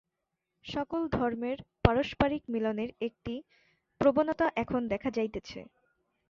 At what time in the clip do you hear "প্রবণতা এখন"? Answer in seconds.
4.01-4.81